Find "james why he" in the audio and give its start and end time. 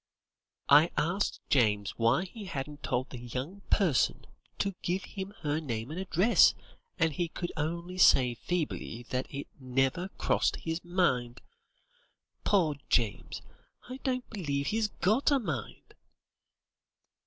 1.51-2.45